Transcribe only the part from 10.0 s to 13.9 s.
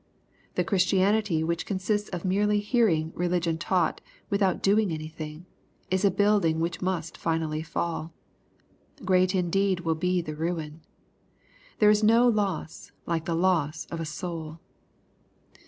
the ruin 1 There is no loss like the loss